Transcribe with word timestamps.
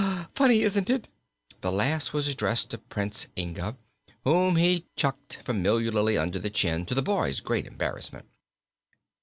Funny, 0.33 0.63
isn't 0.63 0.89
it?" 0.89 1.09
This 1.61 1.71
last 1.71 2.11
was 2.11 2.27
addressed 2.27 2.71
to 2.71 2.79
Prince 2.79 3.27
Inga, 3.37 3.77
whom 4.23 4.55
he 4.55 4.87
chucked 4.95 5.43
familiarly 5.45 6.17
under 6.17 6.39
the 6.39 6.49
chin, 6.49 6.87
to 6.87 6.95
the 6.95 7.03
boy's 7.03 7.39
great 7.39 7.67
embarrassment. 7.67 8.25